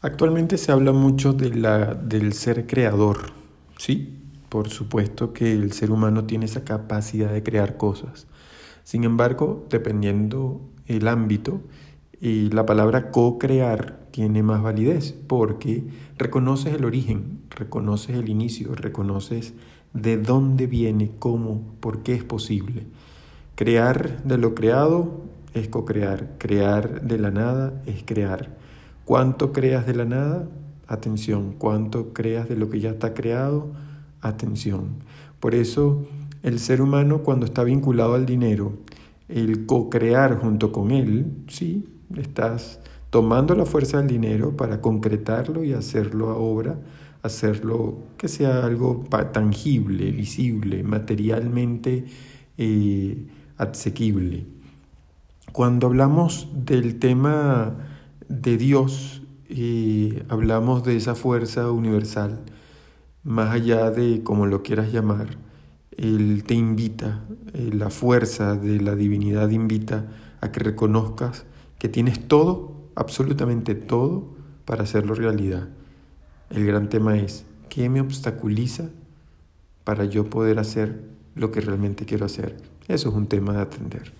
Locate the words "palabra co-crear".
12.66-14.06